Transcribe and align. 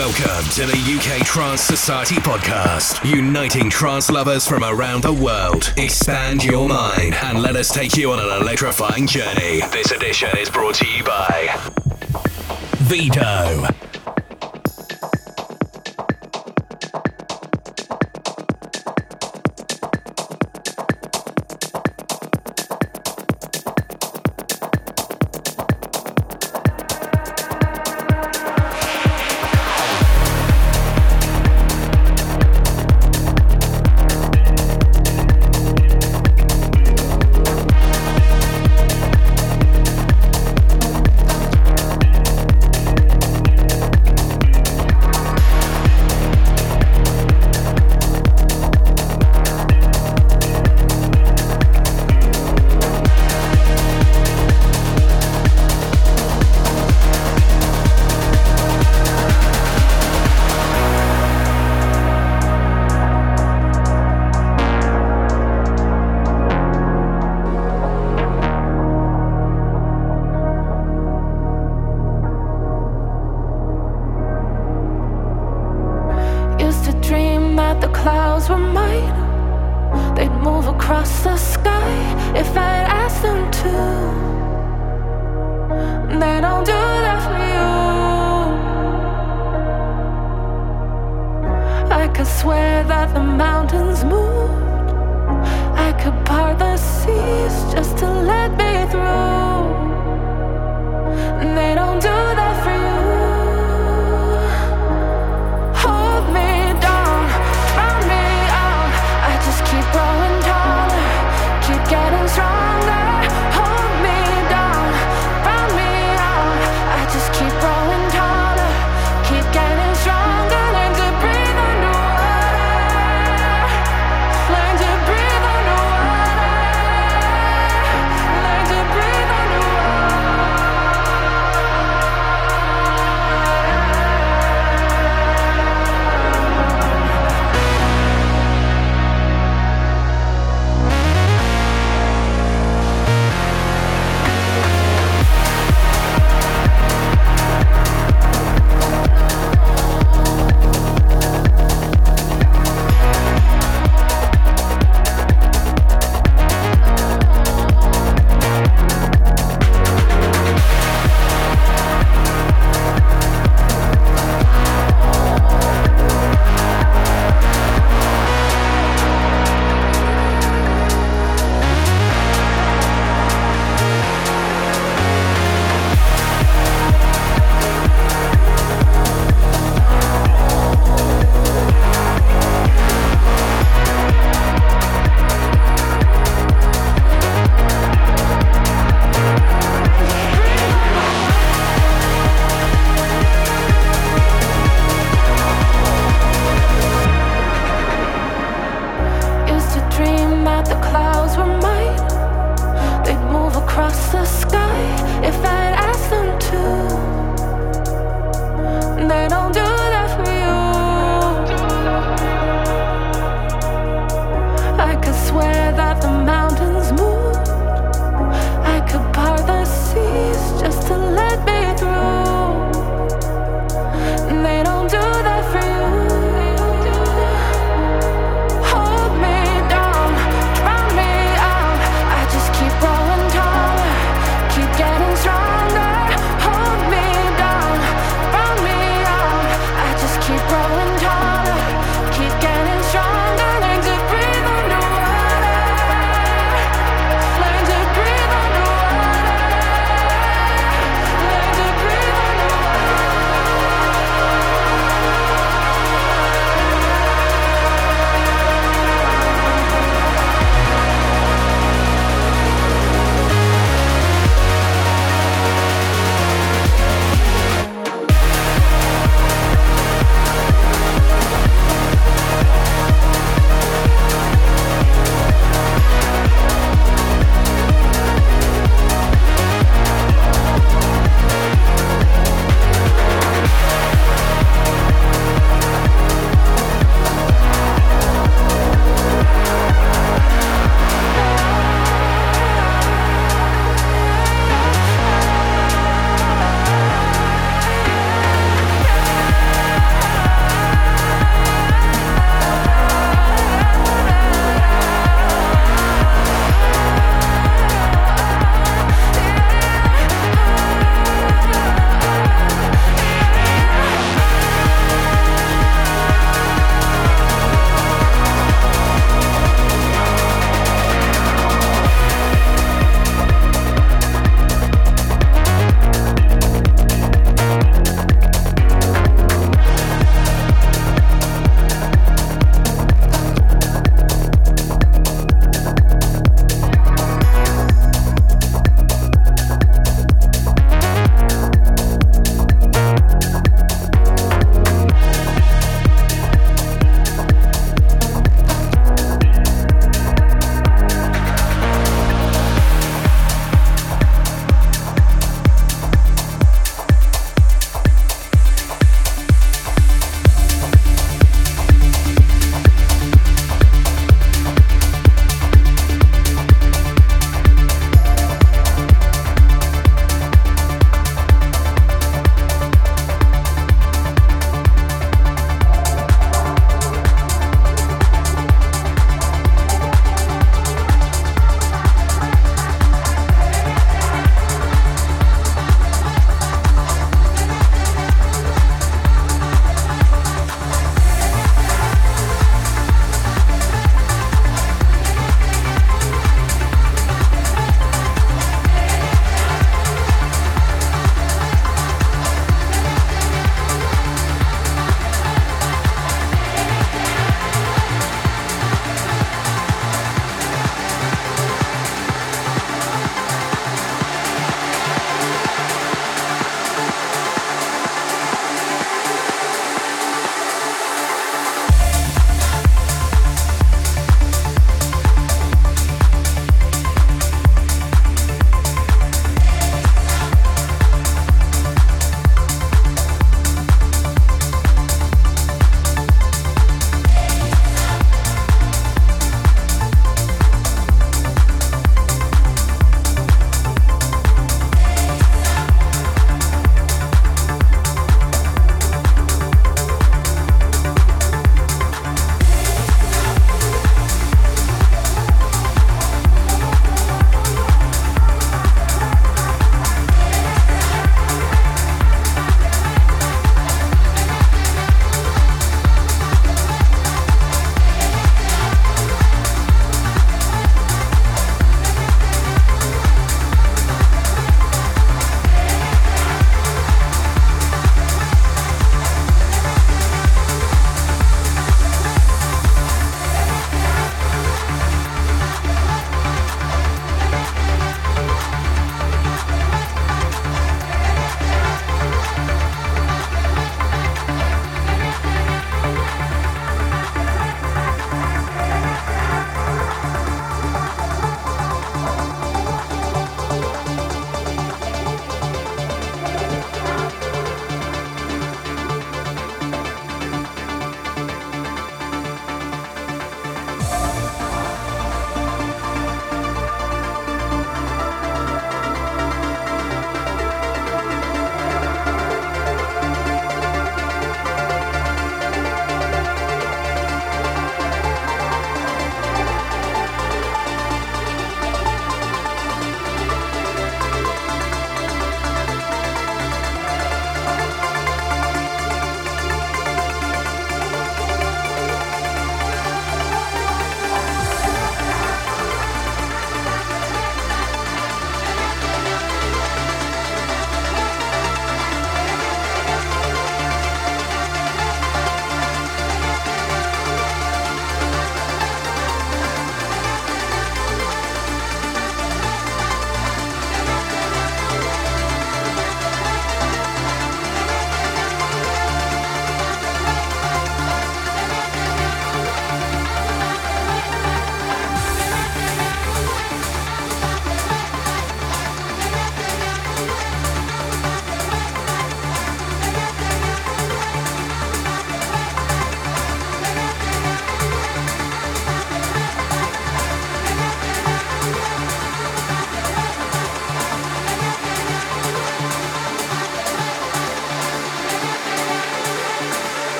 Welcome 0.00 0.50
to 0.52 0.64
the 0.64 0.96
UK 0.96 1.26
Trance 1.26 1.60
Society 1.60 2.14
podcast, 2.14 3.04
uniting 3.04 3.68
trance 3.68 4.10
lovers 4.10 4.48
from 4.48 4.64
around 4.64 5.02
the 5.02 5.12
world. 5.12 5.74
Expand 5.76 6.42
your 6.42 6.70
mind 6.70 7.14
and 7.16 7.42
let 7.42 7.54
us 7.54 7.70
take 7.70 7.98
you 7.98 8.10
on 8.10 8.18
an 8.18 8.40
electrifying 8.40 9.06
journey. 9.06 9.60
This 9.72 9.90
edition 9.90 10.30
is 10.38 10.48
brought 10.48 10.76
to 10.76 10.86
you 10.86 11.04
by 11.04 11.48
VDO. 12.88 13.89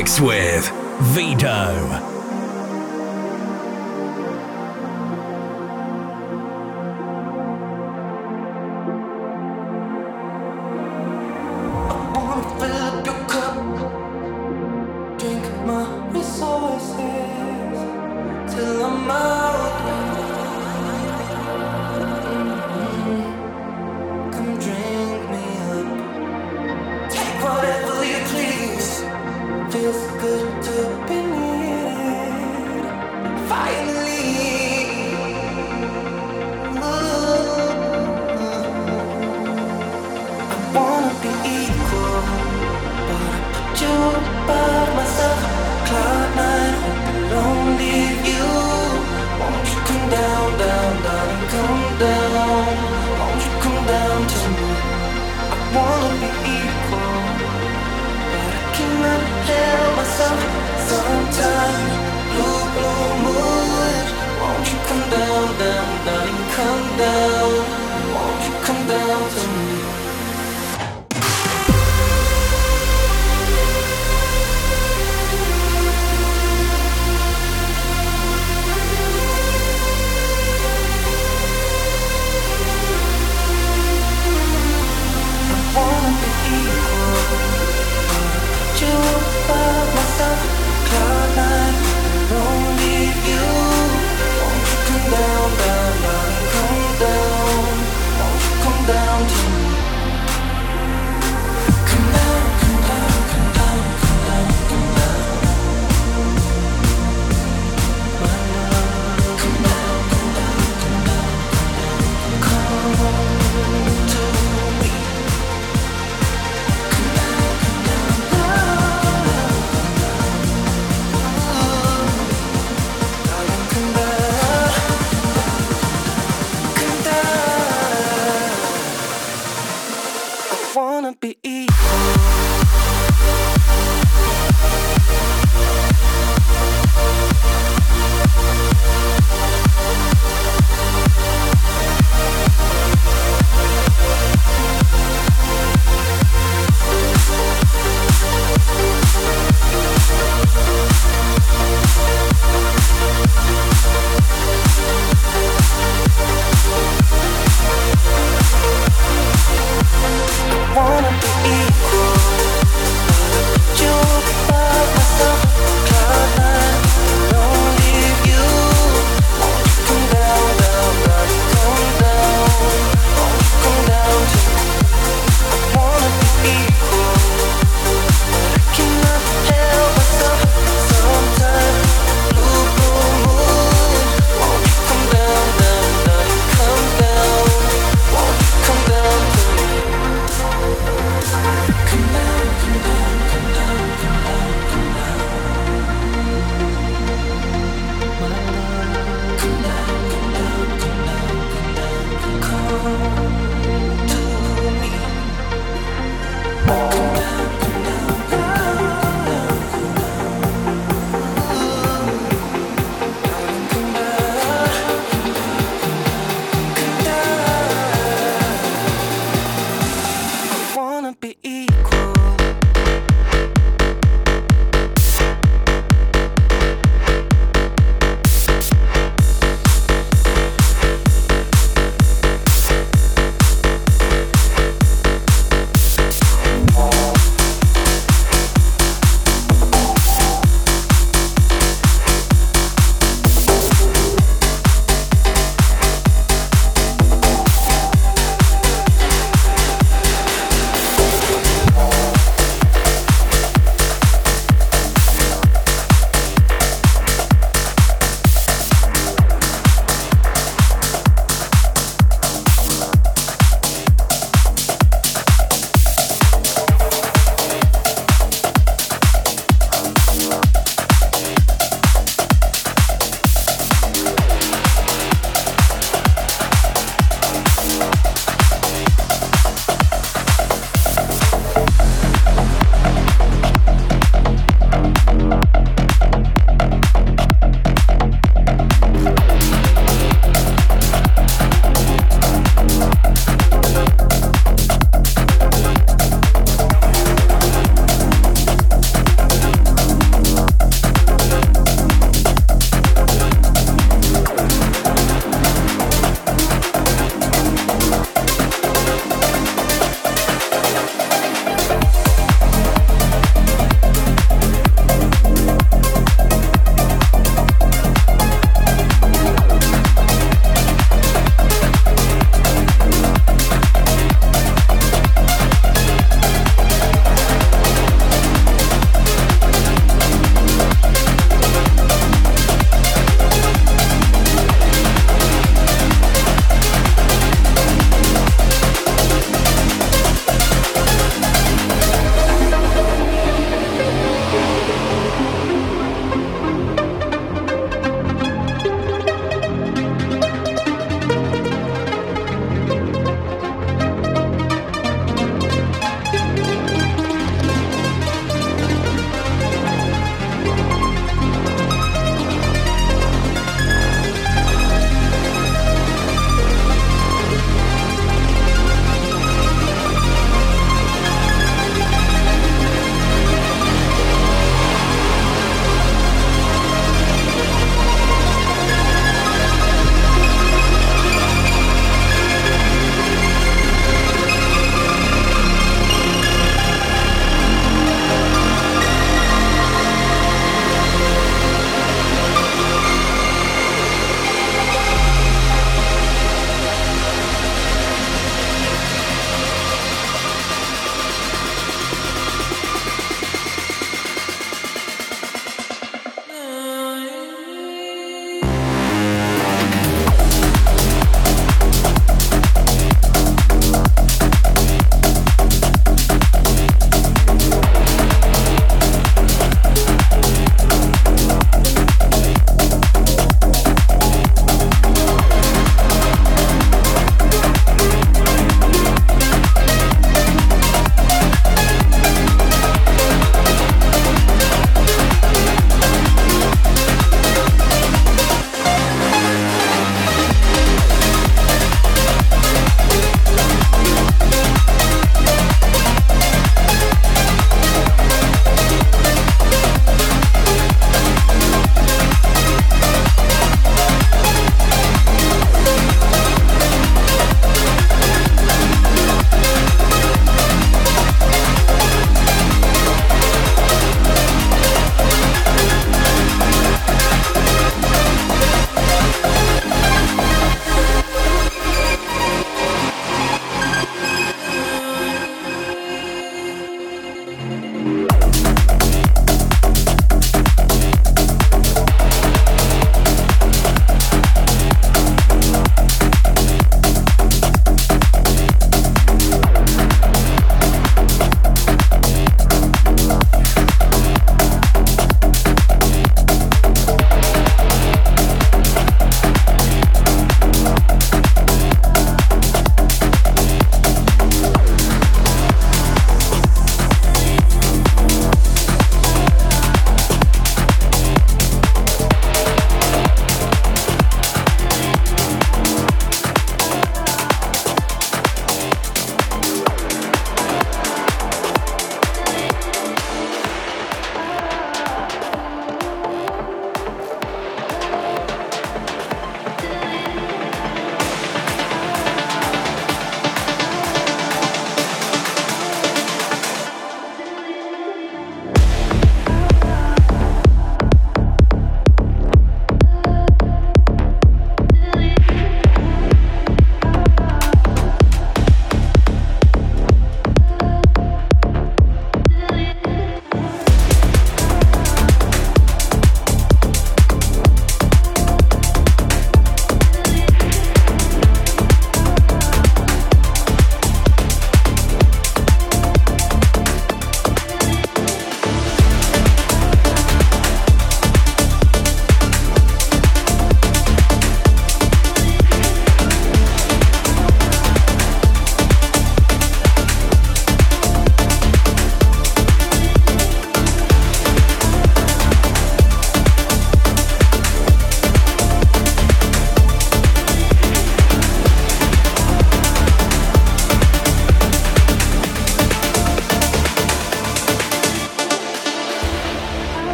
Mix 0.00 0.18
with 0.18 0.64
VDO. 1.12 2.09